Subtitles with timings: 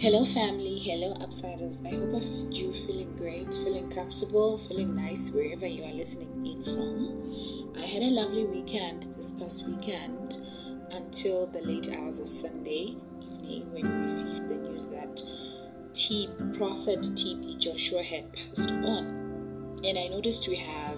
[0.00, 0.78] Hello, family.
[0.78, 1.84] Hello, Upsiders.
[1.84, 6.46] I hope I find you feeling great, feeling comfortable, feeling nice wherever you are listening
[6.46, 7.74] in from.
[7.76, 10.36] I had a lovely weekend this past weekend
[10.92, 12.94] until the late hours of Sunday
[13.42, 15.20] evening when we received the news that
[15.94, 19.80] T Prophet TB Joshua had passed on.
[19.82, 20.96] And I noticed we have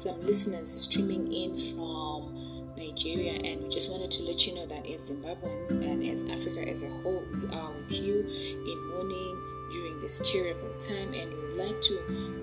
[0.00, 2.34] some listeners streaming in from
[2.80, 6.66] Nigeria, and we just wanted to let you know that as Zimbabweans and as Africa
[6.66, 9.36] as a whole, we are with you in mourning
[9.70, 11.94] during this terrible time, and we would like to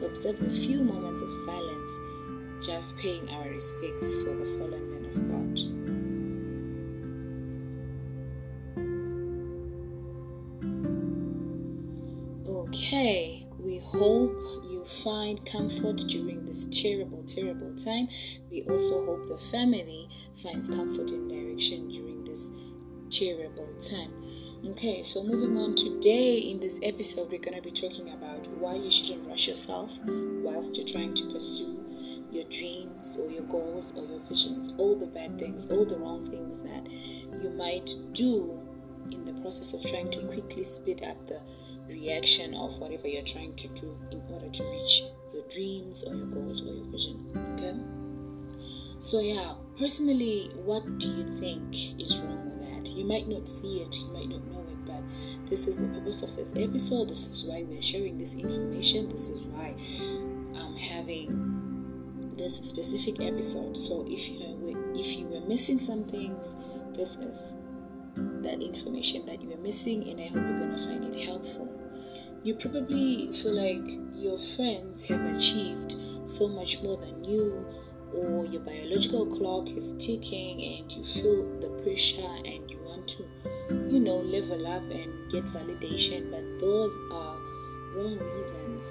[0.05, 5.15] observe a few moments of silence, just paying our respects for the fallen men of
[5.27, 5.57] God.
[12.67, 14.37] Okay, we hope
[14.69, 18.07] you find comfort during this terrible, terrible time.
[18.49, 20.07] We also hope the family
[20.41, 22.51] finds comfort and direction during this
[23.09, 24.11] terrible time.
[24.65, 28.75] Okay, so moving on today in this episode, we're going to be talking about why
[28.75, 31.79] you shouldn't rush yourself whilst you're trying to pursue
[32.31, 36.25] your dreams or your goals or your visions, all the bad things, all the wrong
[36.29, 36.87] things that
[37.41, 38.59] you might do
[39.11, 41.39] in the process of trying to quickly speed up the
[41.87, 46.27] reaction of whatever you're trying to do in order to reach your dreams or your
[46.27, 47.25] goals or your vision.
[47.55, 47.96] Okay?
[48.99, 52.89] So, yeah, personally, what do you think is wrong with that?
[52.89, 56.23] You might not see it, you might not know it, but this is the purpose
[56.23, 57.09] of this episode.
[57.09, 59.09] This is why we're sharing this information.
[59.09, 59.75] This is why
[60.55, 63.77] I'm having this specific episode.
[63.77, 64.47] So, if you
[64.95, 66.55] if you were missing some things,
[66.95, 67.37] this is
[68.15, 71.69] that information that you were missing, and I hope you're gonna find it helpful.
[72.43, 77.65] You probably feel like your friends have achieved so much more than you
[78.13, 83.25] or your biological clock is ticking and you feel the pressure and you want to,
[83.91, 87.37] you know, level up and get validation, but those are
[87.95, 88.83] wrong reasons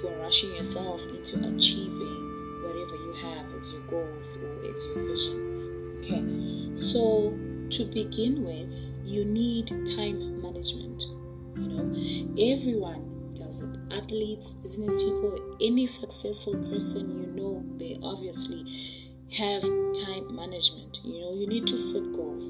[0.00, 5.48] for rushing yourself into achieving whatever you have as your goals or as your vision.
[5.98, 7.36] Okay, so
[7.70, 8.72] to begin with,
[9.04, 11.04] you need time management.
[11.56, 13.17] You know, everyone
[13.92, 18.64] athletes, business people, any successful person you know, they obviously
[19.32, 20.98] have time management.
[21.04, 22.46] You know, you need to set goals.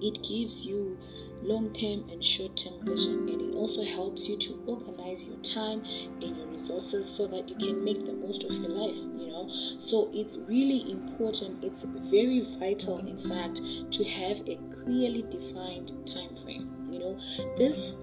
[0.00, 0.98] It gives you
[1.42, 5.82] long term and short term vision, and it also helps you to organize your time
[6.22, 8.96] and your resources so that you can make the most of your life.
[8.96, 9.50] You know,
[9.86, 13.60] so it's really important, it's very vital, in fact,
[13.92, 16.88] to have a clearly defined time frame.
[16.90, 17.18] You know,
[17.56, 17.96] this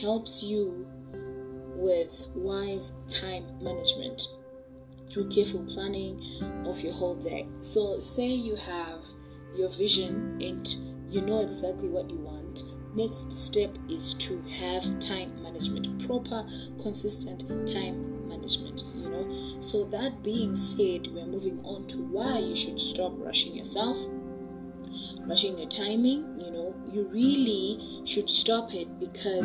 [0.00, 0.86] helps you
[1.80, 4.28] with wise time management
[5.10, 6.22] through careful planning
[6.66, 7.48] of your whole day.
[7.62, 9.00] So, say you have
[9.56, 10.68] your vision and
[11.12, 12.62] you know exactly what you want.
[12.94, 16.44] Next step is to have time management, proper,
[16.82, 18.82] consistent time management.
[18.94, 23.54] You know, so that being said, we're moving on to why you should stop rushing
[23.54, 23.96] yourself,
[25.26, 26.38] rushing your timing.
[26.38, 29.44] You know, you really should stop it because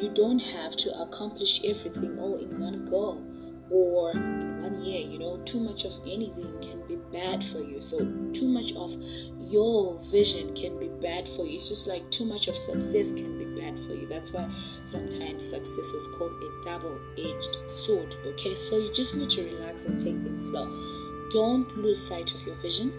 [0.00, 3.22] you don't have to accomplish everything all in one go
[3.70, 5.00] or in one year.
[5.00, 7.80] You know, too much of anything can be bad for you.
[7.80, 7.98] So,
[8.32, 8.94] too much of
[9.38, 11.56] your vision can be bad for you.
[11.56, 14.06] It's just like too much of success can be bad for you.
[14.08, 14.48] That's why
[14.86, 18.14] sometimes success is called a double edged sword.
[18.26, 20.66] Okay, so you just need to relax and take things slow.
[21.30, 22.92] Don't lose sight of your vision.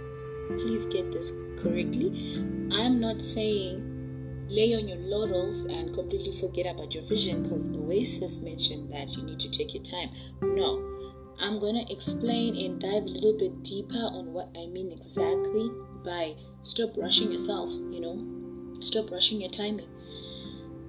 [0.50, 2.36] Please get this correctly.
[2.72, 3.86] I'm not saying
[4.50, 9.24] lay on your laurels and completely forget about your vision because Oasis mentioned that you
[9.24, 10.10] need to take your time.
[10.42, 10.84] No,
[11.40, 15.70] I'm going to explain and dive a little bit deeper on what I mean exactly
[16.04, 19.88] by stop rushing yourself, you know, stop rushing your timing.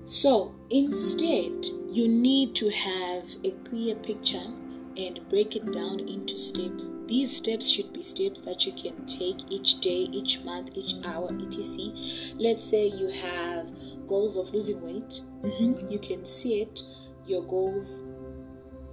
[0.06, 4.46] So instead, you need to have a clear picture
[4.96, 6.90] and break it down into steps.
[7.06, 11.30] These steps should be steps that you can take each day, each month, each hour,
[11.46, 11.92] etc.
[12.36, 13.66] Let's say you have
[14.06, 15.90] goals of losing weight, mm-hmm.
[15.90, 16.80] you can set
[17.26, 18.00] your goals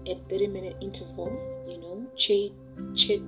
[0.10, 2.52] at 30 minute intervals, you know, check,
[2.96, 3.22] check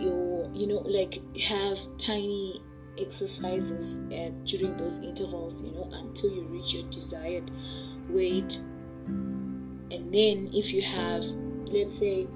[0.00, 2.62] your, you know, like have tiny
[2.98, 7.50] exercises at, during those intervals, you know, until you reach your desired
[8.08, 8.56] weight.
[9.06, 11.22] And then if you have
[11.74, 12.28] let's say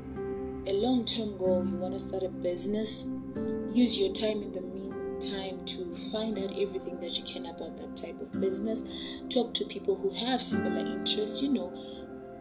[0.66, 3.04] a long term goal, you want to start a business,
[3.72, 7.96] use your time in the meantime to find out everything that you can about that
[7.96, 8.82] type of business.
[9.30, 11.72] Talk to people who have similar interests, you know,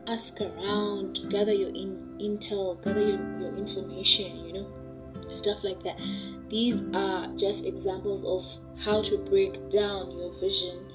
[0.07, 4.67] ask around, gather your in, intel, gather your, your information, you know,
[5.29, 5.99] stuff like that.
[6.49, 8.43] These are just examples of
[8.83, 10.86] how to break down your vision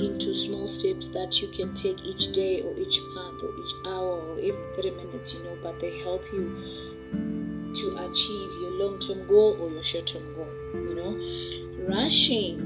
[0.00, 4.20] into small steps that you can take each day or each month or each hour
[4.20, 9.26] or every 30 minutes, you know, but they help you to achieve your long term
[9.28, 11.16] goal or your short term goal, you know.
[11.94, 12.58] Rushing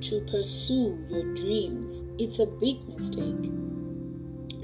[0.00, 3.50] to pursue your dreams, it's a big mistake.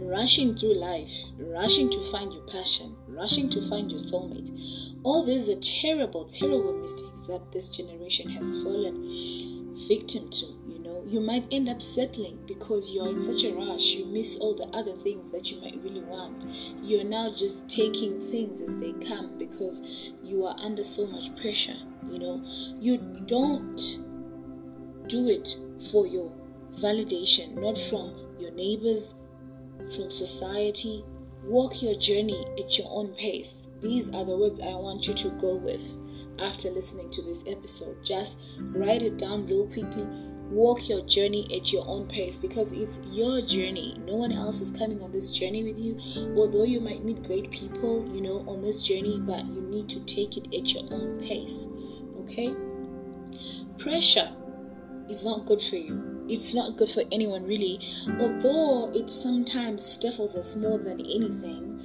[0.00, 4.50] Rushing through life, rushing to find your passion, rushing to find your soulmate.
[5.04, 10.59] All these are terrible, terrible mistakes that this generation has fallen victim to.
[11.10, 13.94] You might end up settling because you're in such a rush.
[13.94, 16.46] You miss all the other things that you might really want.
[16.84, 19.82] You're now just taking things as they come because
[20.22, 21.74] you are under so much pressure.
[22.08, 22.44] You know,
[22.78, 23.98] you don't
[25.08, 25.56] do it
[25.90, 26.30] for your
[26.78, 29.12] validation, not from your neighbors,
[29.96, 31.04] from society.
[31.42, 33.52] Walk your journey at your own pace.
[33.82, 35.82] These are the words I want you to go with
[36.38, 37.96] after listening to this episode.
[38.04, 40.06] Just write it down real quickly.
[40.50, 44.00] Walk your journey at your own pace because it's your journey.
[44.04, 45.96] No one else is coming on this journey with you.
[46.36, 50.00] Although you might meet great people, you know, on this journey, but you need to
[50.00, 51.68] take it at your own pace.
[52.22, 52.54] Okay?
[53.78, 54.32] Pressure
[55.08, 56.26] is not good for you.
[56.28, 57.80] It's not good for anyone, really.
[58.18, 61.80] Although it sometimes stifles us more than anything.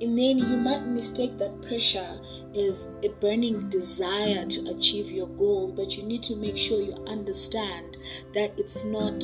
[0.00, 2.20] And then you might mistake that pressure
[2.56, 6.94] as a burning desire to achieve your goal, but you need to make sure you
[7.06, 7.96] understand
[8.34, 9.20] that it's not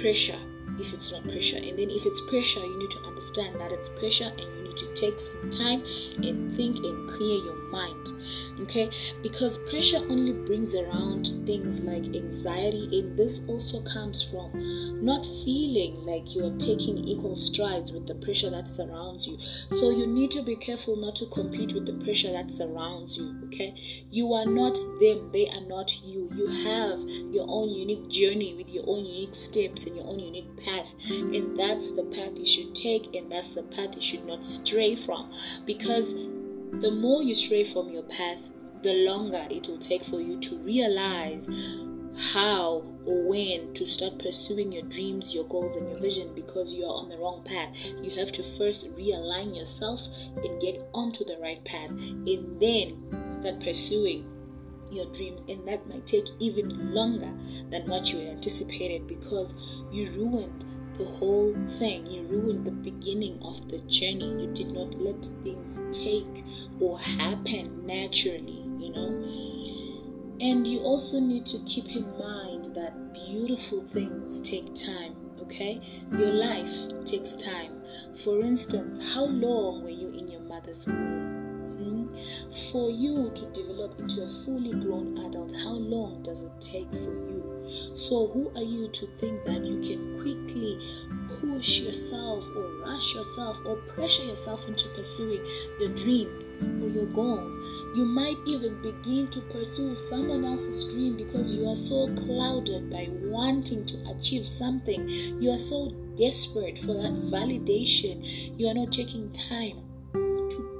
[0.00, 0.38] pressure
[0.80, 1.56] if it's not pressure.
[1.56, 4.94] And then if it's pressure, you need to understand that it's pressure and you to
[4.94, 5.84] take some time
[6.16, 8.08] and think and clear your mind.
[8.60, 8.90] Okay?
[9.22, 16.04] Because pressure only brings around things like anxiety, and this also comes from not feeling
[16.04, 19.38] like you're taking equal strides with the pressure that surrounds you.
[19.70, 23.34] So you need to be careful not to compete with the pressure that surrounds you.
[23.46, 23.74] Okay?
[24.10, 26.30] You are not them, they are not you.
[26.34, 27.00] You have
[27.32, 30.86] your own unique journey with your own unique steps and your own unique path.
[31.08, 34.94] And that's the path you should take, and that's the path you should not stray
[34.96, 35.32] from.
[35.66, 36.14] Because
[36.80, 38.38] the more you stray from your path,
[38.82, 41.46] the longer it will take for you to realize
[42.32, 46.84] how or when to start pursuing your dreams, your goals, and your vision because you
[46.84, 47.74] are on the wrong path.
[48.02, 50.00] You have to first realign yourself
[50.36, 54.28] and get onto the right path, and then start pursuing
[54.90, 55.42] your dreams.
[55.48, 57.32] And that might take even longer
[57.70, 59.54] than what you anticipated because
[59.90, 60.64] you ruined
[61.02, 62.06] the whole thing.
[62.06, 64.42] You ruined the beginning of the journey.
[64.42, 66.44] You did not let things take
[66.80, 70.38] or happen naturally, you know.
[70.40, 75.80] And you also need to keep in mind that beautiful things take time, okay?
[76.12, 77.82] Your life takes time.
[78.24, 81.42] For instance, how long were you in your mother's womb?
[81.78, 82.70] Hmm?
[82.72, 86.98] For you to develop into a fully grown adult, how long does it take for
[86.98, 87.51] you?
[87.94, 90.78] So, who are you to think that you can quickly
[91.40, 95.44] push yourself or rush yourself or pressure yourself into pursuing
[95.80, 96.46] your dreams
[96.82, 97.56] or your goals?
[97.96, 103.08] You might even begin to pursue someone else's dream because you are so clouded by
[103.24, 105.08] wanting to achieve something.
[105.42, 108.58] You are so desperate for that validation.
[108.58, 109.91] You are not taking time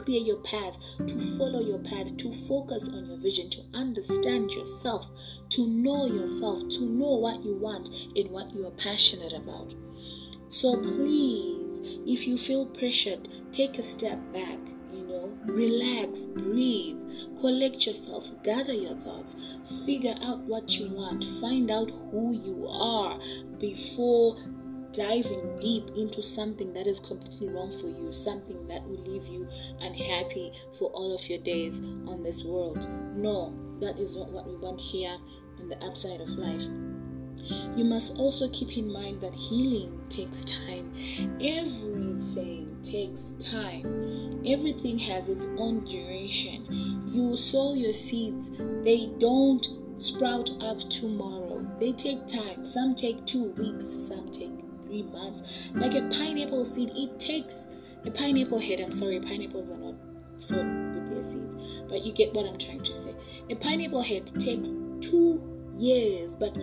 [0.04, 0.74] clear your path,
[1.06, 5.06] to follow your path, to focus on your vision, to understand yourself,
[5.50, 9.74] to know yourself, to know what you want and what you are passionate about.
[10.48, 14.58] So please, if you feel pressured, take a step back,
[14.92, 16.98] you know, relax, breathe,
[17.40, 19.34] collect yourself, gather your thoughts,
[19.86, 23.18] figure out what you want, find out who you are
[23.58, 24.36] before
[24.92, 29.48] diving deep into something that is completely wrong for you, something that will leave you
[29.80, 32.78] unhappy for all of your days on this world.
[33.16, 35.16] No, that is not what we want here
[35.60, 36.62] on the upside of life.
[37.76, 40.92] You must also keep in mind that healing takes time.
[41.40, 44.42] Everything takes time.
[44.46, 47.10] Everything has its own duration.
[47.12, 48.50] You sow your seeds,
[48.84, 51.66] they don't sprout up tomorrow.
[51.78, 52.64] They take time.
[52.64, 54.61] Some take two weeks, some take
[54.92, 55.42] three months.
[55.72, 57.54] Like a pineapple seed, it takes
[58.04, 58.80] a pineapple head.
[58.80, 59.94] I'm sorry, pineapples are not
[60.36, 63.14] sown with their seeds, but you get what I'm trying to say.
[63.50, 64.68] A pineapple head takes
[65.00, 65.40] two
[65.78, 66.54] years, but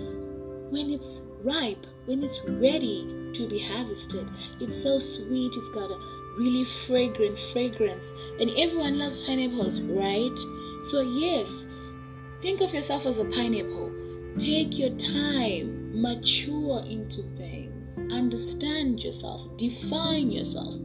[0.70, 5.54] when it's ripe, when it's ready to be harvested, it's so sweet.
[5.56, 6.00] It's got a
[6.38, 10.38] really fragrant fragrance, and everyone loves pineapples, right?
[10.92, 11.50] So yes,
[12.44, 13.92] think of yourself as a pineapple.
[14.38, 20.76] Take your time, mature into things understand yourself, define yourself,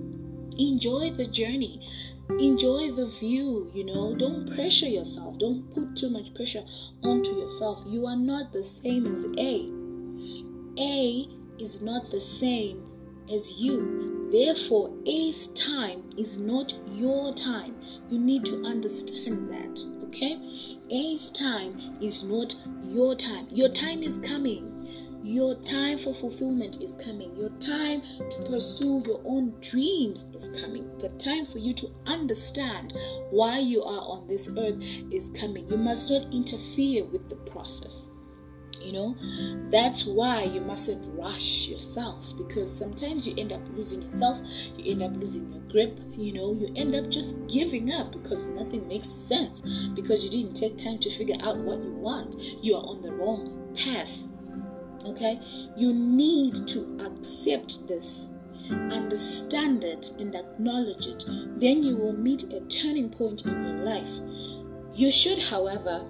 [0.58, 1.86] enjoy the journey,
[2.28, 3.70] enjoy the view.
[3.74, 6.64] You know, don't pressure yourself, don't put too much pressure
[7.02, 7.82] onto yourself.
[7.86, 9.70] You are not the same as A.
[10.80, 11.28] A
[11.62, 12.82] is not the same
[13.32, 14.28] as you.
[14.32, 17.76] Therefore, A's time is not your time.
[18.10, 19.80] You need to understand that.
[20.08, 20.38] Okay?
[20.90, 23.46] A's time is not your time.
[23.50, 24.73] Your time is coming.
[25.24, 27.34] Your time for fulfillment is coming.
[27.34, 30.98] Your time to pursue your own dreams is coming.
[30.98, 32.92] The time for you to understand
[33.30, 35.66] why you are on this earth is coming.
[35.70, 38.04] You must not interfere with the process.
[38.82, 39.16] You know,
[39.70, 45.02] that's why you mustn't rush yourself because sometimes you end up losing yourself, you end
[45.02, 49.08] up losing your grip, you know, you end up just giving up because nothing makes
[49.08, 49.62] sense
[49.94, 52.36] because you didn't take time to figure out what you want.
[52.62, 54.10] You are on the wrong path.
[55.06, 55.40] Okay,
[55.76, 58.28] you need to accept this
[58.70, 61.24] understand it and acknowledge it,
[61.60, 64.08] then you will meet a turning point in your life.
[64.94, 66.04] You should, however,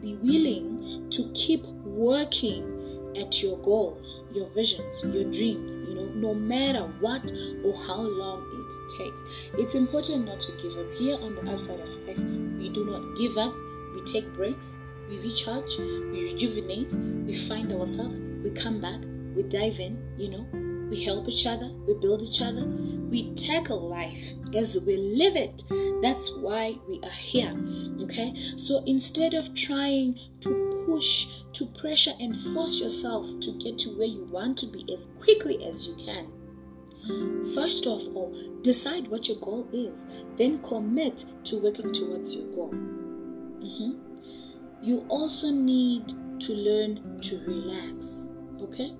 [0.00, 6.34] be willing to keep working at your goals, your visions, your dreams, you know, no
[6.34, 7.30] matter what
[7.64, 9.60] or how long it takes.
[9.60, 10.92] It's important not to give up.
[10.94, 12.18] Here on the upside of life,
[12.58, 13.54] we do not give up,
[13.94, 14.72] we take breaks,
[15.08, 16.92] we recharge, we rejuvenate,
[17.26, 19.00] we find ourselves, we come back,
[19.34, 20.46] we dive in, you know,
[20.90, 25.64] we help each other, we build each other, we tackle life as we live it.
[26.02, 27.54] That's why we are here.
[28.02, 28.34] Okay?
[28.56, 34.08] So instead of trying to push, to pressure, and force yourself to get to where
[34.08, 36.30] you want to be as quickly as you can,
[37.54, 38.32] First of all,
[38.62, 40.04] decide what your goal is,
[40.36, 42.70] then commit to working towards your goal.
[42.70, 44.11] Mm-hmm.
[44.82, 46.08] You also need
[46.40, 48.26] to learn to relax,
[48.60, 48.96] okay?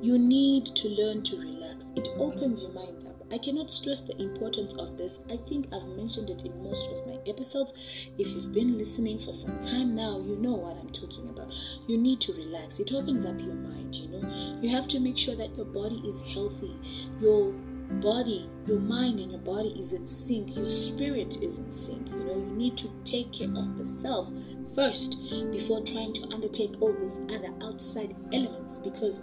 [0.00, 1.86] You need to learn to relax.
[1.96, 3.16] It opens your mind up.
[3.32, 5.18] I cannot stress the importance of this.
[5.28, 7.72] I think I've mentioned it in most of my episodes.
[8.16, 11.52] If you've been listening for some time now, you know what I'm talking about.
[11.88, 12.78] You need to relax.
[12.78, 14.58] It opens up your mind, you know.
[14.62, 16.76] You have to make sure that your body is healthy.
[17.20, 17.52] Your
[18.00, 20.56] body, your mind and your body is in sync.
[20.56, 22.08] Your spirit is in sync.
[22.10, 24.28] You know, you need to take care of the self
[24.74, 25.16] first
[25.50, 29.20] before trying to undertake all these other outside elements because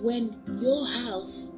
[0.00, 1.52] when your house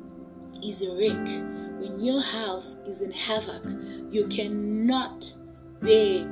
[0.62, 3.64] is a wreck when your house is in havoc,
[4.10, 5.32] you cannot
[5.80, 6.26] bear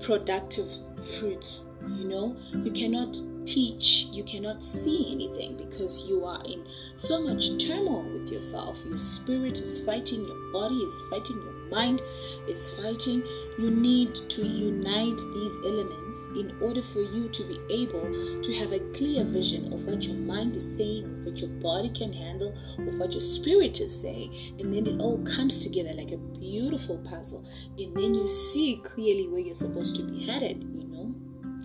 [0.00, 0.70] productive
[1.18, 1.64] fruits.
[1.82, 6.64] You know, you cannot teach, you cannot see anything because you are in
[6.96, 8.78] so much turmoil with yourself.
[8.86, 12.02] Your spirit is fighting, your body is fighting, your mind
[12.48, 13.22] is fighting.
[13.58, 18.02] You need to unite these elements in order for you to be able
[18.42, 21.90] to have a clear vision of what your mind is saying, of what your body
[21.90, 24.56] can handle, of what your spirit is saying.
[24.58, 27.44] And then it all comes together like a beautiful puzzle.
[27.78, 30.83] And then you see clearly where you're supposed to be headed?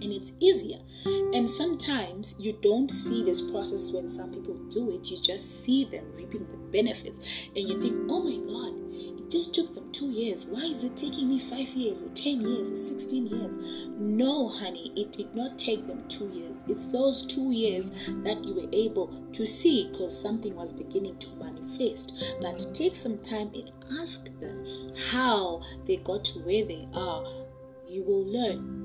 [0.02, 0.80] And it's easier.
[1.06, 5.86] And sometimes you don't see this process when some people do it, you just see
[5.86, 7.20] them reaping the benefits,
[7.56, 8.74] and you think, oh my god,
[9.20, 10.46] it just took them two years.
[10.46, 13.56] Why is it taking me five years, or 10 years, or 16 years?
[13.98, 16.64] No, honey, it did not take them two years.
[16.68, 17.92] It's those two years
[18.24, 22.14] that you were able to see because something was beginning to manifest.
[22.42, 27.24] But take some time and ask them how they got to where they are.
[27.88, 28.79] You will learn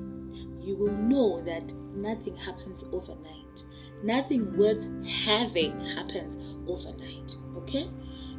[0.65, 3.65] you will know that nothing happens overnight.
[4.03, 6.37] Nothing worth having happens
[6.69, 7.35] overnight.
[7.59, 7.91] Okay?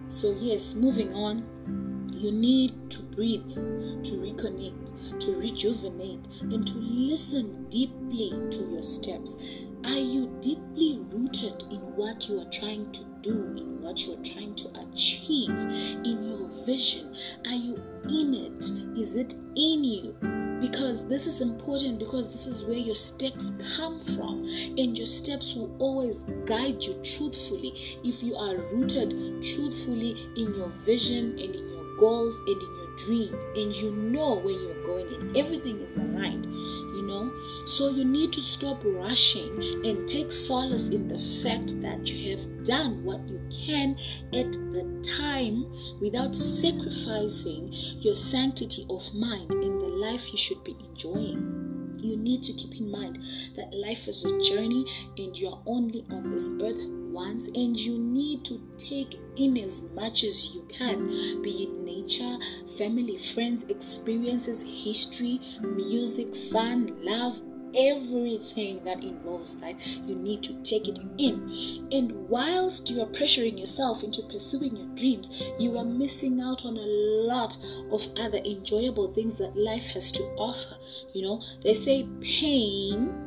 [0.09, 7.65] So, yes, moving on, you need to breathe, to reconnect, to rejuvenate, and to listen
[7.69, 9.35] deeply to your steps.
[9.85, 14.23] Are you deeply rooted in what you are trying to do, in what you are
[14.23, 17.15] trying to achieve, in your vision?
[17.45, 18.99] Are you in it?
[18.99, 20.15] Is it in you?
[20.61, 24.43] because this is important because this is where your steps come from
[24.77, 29.11] and your steps will always guide you truthfully if you are rooted
[29.43, 34.35] truthfully in your vision and in your goals and in your dreams and you know
[34.35, 36.45] where you're going and everything is aligned
[36.95, 37.31] you know?
[37.67, 42.63] So you need to stop rushing and take solace in the fact that you have
[42.63, 43.97] done what you can
[44.33, 45.65] at the time
[45.99, 51.97] without sacrificing your sanctity of mind in the life you should be enjoying.
[52.01, 53.19] You need to keep in mind
[53.55, 54.85] that life is a journey
[55.17, 59.81] and you are only on this earth once and you need to take in as
[59.93, 62.37] much as you can be it nature
[62.77, 67.37] family friends experiences history music fun love
[67.75, 71.87] everything that involves life, you need to take it in.
[71.91, 75.29] And whilst you are pressuring yourself into pursuing your dreams,
[75.59, 77.57] you are missing out on a lot
[77.91, 80.77] of other enjoyable things that life has to offer.
[81.13, 83.24] You know, they say pain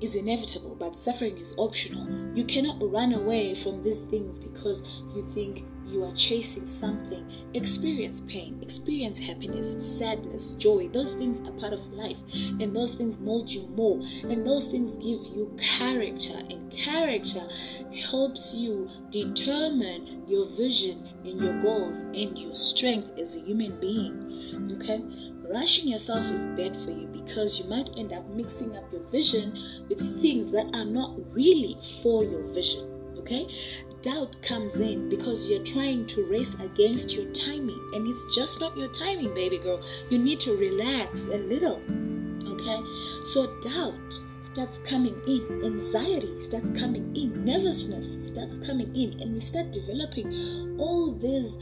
[0.00, 2.06] is inevitable, but suffering is optional.
[2.36, 4.82] You cannot run away from these things because
[5.14, 7.24] you think you are chasing something.
[7.54, 10.88] Experience pain, experience happiness, sadness, joy.
[10.88, 14.90] Those things are part of life, and those things mold you more, and those things
[14.94, 17.46] give you character, and character
[18.10, 24.76] helps you determine your vision and your goals and your strength as a human being.
[24.80, 25.02] Okay?
[25.50, 29.52] Rushing yourself is bad for you because you might end up mixing up your vision
[29.88, 32.90] with things that are not really for your vision.
[33.18, 33.46] Okay?
[34.00, 38.76] Doubt comes in because you're trying to race against your timing, and it's just not
[38.76, 39.82] your timing, baby girl.
[40.10, 41.80] You need to relax a little.
[42.46, 42.80] Okay?
[43.32, 49.40] So, doubt starts coming in, anxiety starts coming in, nervousness starts coming in, and we
[49.40, 51.52] start developing all these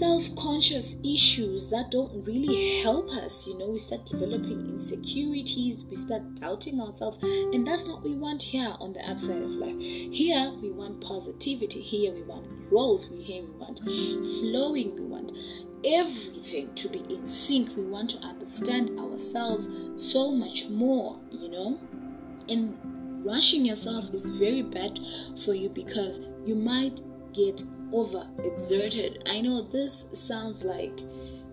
[0.00, 3.46] self conscious issues that don't really help us.
[3.46, 8.16] You know, we start developing insecurities, we start doubting ourselves, and that's not what we
[8.16, 9.76] want here on the upside of life.
[9.78, 15.32] Here, we want positivity, here, we want growth, here, we want flowing, we want
[15.84, 17.76] everything to be in sync.
[17.76, 21.78] We want to understand ourselves so much more, you know,
[22.48, 22.74] and
[23.22, 24.98] rushing yourself is very bad
[25.44, 27.02] for you because you might
[27.34, 29.22] get over exerted.
[29.26, 30.98] I know this sounds like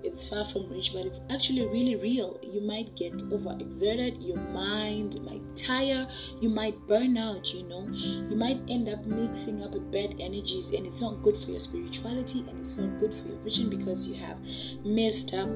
[0.03, 2.39] it's far from rich, but it's actually really real.
[2.41, 6.07] You might get over exerted, your mind might tire,
[6.39, 10.69] you might burn out, you know, you might end up mixing up with bad energies,
[10.69, 14.07] and it's not good for your spirituality and it's not good for your vision because
[14.07, 14.37] you have
[14.85, 15.49] messed up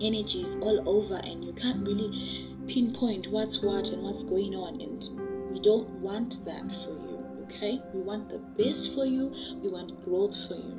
[0.00, 5.08] energies all over and you can't really pinpoint what's what and what's going on, and
[5.50, 6.99] we don't want that for
[7.50, 7.82] okay?
[7.92, 10.74] We want the best for you, we want growth for you.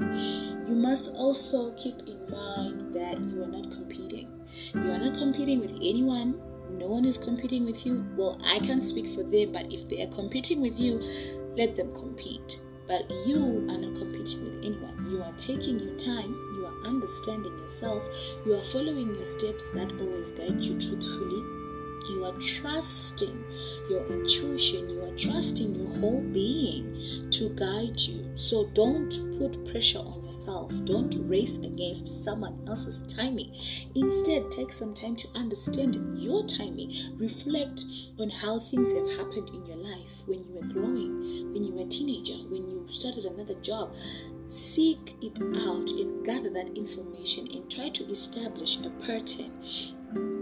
[0.67, 4.29] You must also keep in mind that you are not competing.
[4.73, 6.39] You are not competing with anyone.
[6.71, 8.05] No one is competing with you.
[8.15, 10.99] Well, I can't speak for them, but if they are competing with you,
[11.57, 12.60] let them compete.
[12.88, 15.07] But you are not competing with anyone.
[15.10, 18.03] You are taking your time, you are understanding yourself,
[18.45, 21.61] you are following your steps that always guide you truthfully
[22.09, 23.43] you are trusting
[23.89, 28.31] your intuition, you are trusting your whole being to guide you.
[28.35, 33.53] So don't put pressure on yourself, don't race against someone else's timing.
[33.95, 37.83] Instead, take some time to understand your timing, reflect
[38.19, 41.81] on how things have happened in your life when you were growing, when you were
[41.81, 43.93] a teenager, when you started another job
[44.51, 49.49] seek it out and gather that information and try to establish a pattern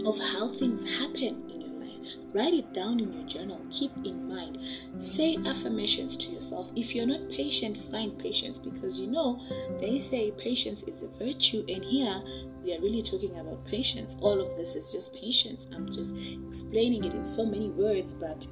[0.06, 2.16] of how things happen in your life.
[2.34, 3.60] Write it down in your journal.
[3.72, 4.58] Keep in mind.
[5.00, 6.70] Say affirmations to yourself.
[6.76, 9.42] If you're not patient, find patience because you know
[9.80, 12.22] they say patience is a virtue, and here
[12.64, 14.16] we are really talking about patience.
[14.22, 15.66] All of this is just patience.
[15.74, 16.12] I'm just
[16.50, 18.46] explaining it in so many words, but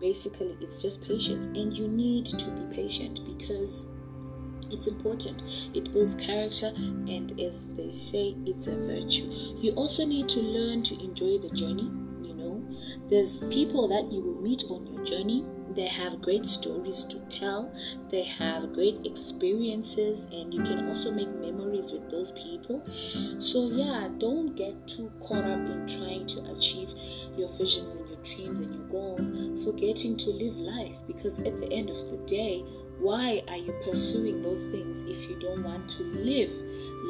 [0.00, 3.86] basically it's just patience, and you need to be patient because
[4.70, 5.42] it's important.
[5.74, 9.28] It builds character and as they say it's a virtue.
[9.60, 11.90] You also need to learn to enjoy the journey
[12.22, 12.64] You know,
[13.08, 15.44] there's people that you will meet on your journey.
[15.74, 17.70] They have great stories to tell,
[18.10, 22.82] they have great experiences, and you can also make memories with those people.
[23.38, 26.88] So, yeah, don't get too caught up in trying to achieve
[27.36, 31.70] your visions and your dreams and your goals, forgetting to live life because at the
[31.72, 32.64] end of the day,
[32.98, 36.50] why are you pursuing those things if you don't want to live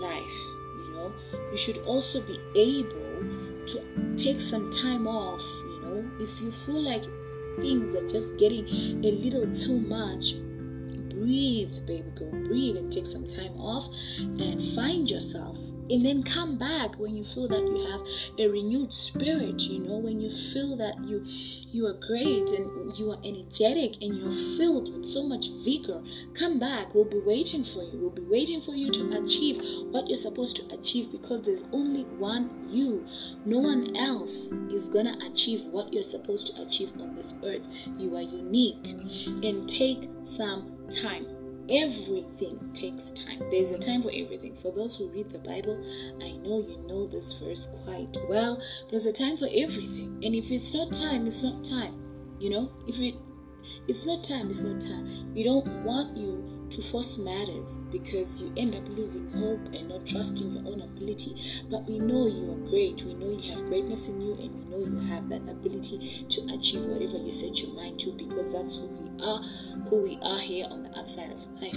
[0.01, 0.37] life?
[0.79, 1.13] You know,
[1.51, 6.83] you should also be able to take some time off You know, if you feel
[6.83, 7.05] like
[7.57, 8.67] things are just getting
[9.05, 10.35] a little too much,
[11.11, 15.59] breathe, baby girl, breathe and take some time off and find yourself
[15.91, 18.01] and then come back when you feel that you have
[18.39, 21.25] a renewed spirit you know when you feel that you
[21.71, 26.01] you are great and you are energetic and you're filled with so much vigor
[26.39, 26.95] come back.
[26.95, 27.99] We'll be waiting for you.
[28.01, 32.03] We'll be waiting for you to achieve what you're supposed to achieve because there's only
[32.03, 33.07] one you.
[33.45, 34.35] No one else
[34.71, 37.67] is gonna achieve what you're supposed to achieve on this earth.
[37.99, 38.87] You are unique.
[39.43, 41.27] And take some time
[41.69, 43.41] Everything takes time.
[43.51, 44.57] There's a time for everything.
[44.63, 45.83] For those who read the Bible,
[46.23, 48.63] I know you know this verse quite well.
[48.91, 50.21] There's a time for everything.
[50.25, 52.01] And if it's not time, it's not time.
[52.39, 53.17] You know, if it
[53.89, 55.33] it's not time, it's not time.
[55.35, 60.07] We don't want you to force matters because you end up losing hope and not
[60.07, 61.63] trusting your own ability.
[61.71, 63.05] But we know you are great.
[63.05, 66.41] We know you have greatness in you, and we know you have that ability to
[66.55, 69.43] achieve whatever you set your mind to because that's who we are,
[69.89, 71.75] who we are here on the upside of life.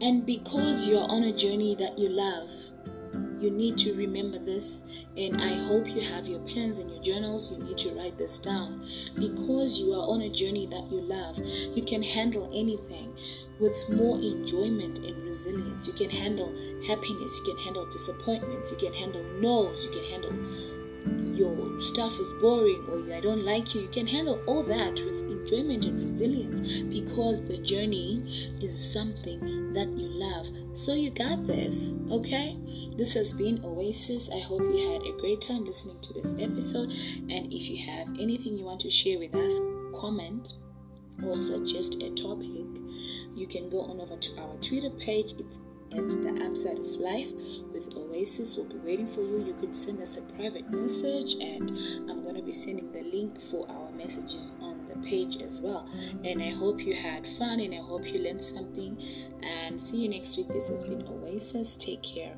[0.00, 2.48] And because you're on a journey that you love,
[3.42, 4.70] you need to remember this,
[5.16, 7.50] and I hope you have your pens and your journals.
[7.50, 11.38] You need to write this down because you are on a journey that you love.
[11.38, 13.14] You can handle anything
[13.58, 15.86] with more enjoyment and resilience.
[15.86, 16.48] You can handle
[16.86, 20.32] happiness, you can handle disappointments, you can handle no's, you can handle
[21.34, 23.82] your stuff is boring or I don't like you.
[23.82, 29.88] You can handle all that with enjoyment and resilience because the journey is something that
[29.88, 30.46] you love.
[30.78, 31.76] So you got this,
[32.10, 32.56] okay?
[32.96, 34.28] This has been Oasis.
[34.32, 36.90] I hope you had a great time listening to this episode.
[36.90, 39.52] And if you have anything you want to share with us,
[39.98, 40.54] comment
[41.24, 42.48] or suggest a topic,
[43.34, 45.34] you can go on over to our Twitter page.
[45.38, 47.28] It's at the upside of life
[47.84, 49.44] with Oasis will be waiting for you.
[49.44, 51.70] You could send us a private message, and
[52.10, 55.88] I'm going to be sending the link for our messages on the page as well.
[56.24, 58.96] And I hope you had fun and I hope you learned something.
[59.42, 60.48] And see you next week.
[60.48, 61.76] This has been Oasis.
[61.76, 62.34] Take care.